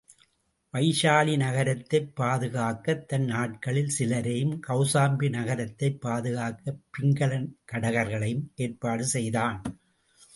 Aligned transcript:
வைசாலிநகரத்தைப் 0.73 2.07
பாதுகாக்கத் 2.19 3.03
தன் 3.07 3.27
ஆட்களில் 3.31 3.91
சிலரையும், 3.97 4.55
கௌசாம்பி 4.67 5.29
நகரத்தைப் 5.29 6.01
பாதுகாக்கப் 6.01 6.81
பிங்கல 6.93 7.39
கடகர்களையும் 7.71 8.43
ஏற்பாடு 8.55 9.05
செய்தான். 9.05 9.61